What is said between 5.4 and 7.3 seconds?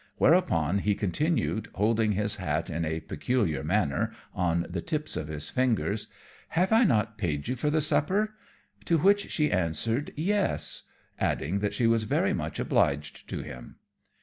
fingers, "Have I not